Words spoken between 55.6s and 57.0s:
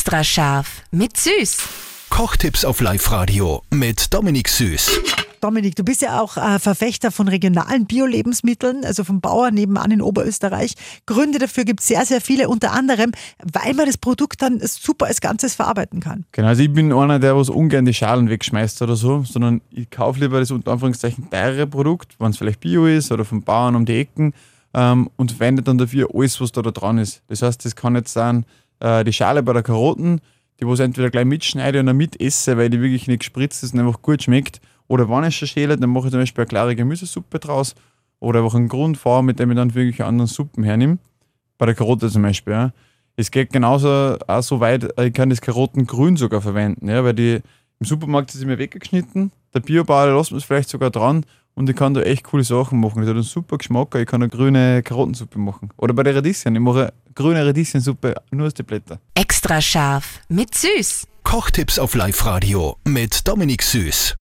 Oder bei der Radieschen. Ich mache